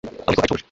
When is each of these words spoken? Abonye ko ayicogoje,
Abonye 0.23 0.37
ko 0.37 0.41
ayicogoje, 0.41 0.59